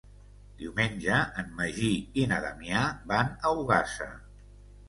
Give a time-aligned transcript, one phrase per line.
[0.61, 1.91] Diumenge en Magí
[2.21, 2.81] i na Damià
[3.13, 4.13] van a Ogassa.